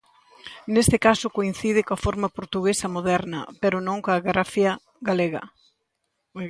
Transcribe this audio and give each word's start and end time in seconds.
Neste 0.73 0.97
caso 1.07 1.33
coincide 1.37 1.81
coa 1.87 2.01
forma 2.05 2.33
portuguesa 2.37 2.93
moderna 2.95 3.39
pero 3.61 3.77
non 3.87 3.97
coa 4.05 4.23
grafía 4.29 4.71
galega. 5.07 5.43